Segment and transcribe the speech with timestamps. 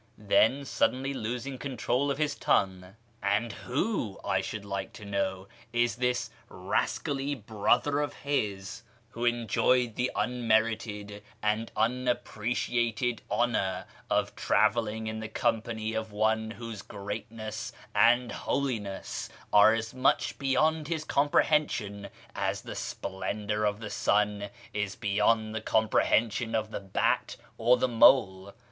[0.17, 5.97] Then, suddenly losing control of his tongue," And who, I should like to know, is
[5.97, 12.21] this rascally brother of his who enjoyed the unmerited and 512 A YEAR AMONGST THE
[12.31, 19.75] PERSIANS imappveciateil hoiionr of travelling in the coni))any of one whoso greatness and lioliness are
[19.75, 25.61] as much beyond his coni preliension as the splendour of the sun is beyond the
[25.61, 28.55] com prehension of the bat or the mole?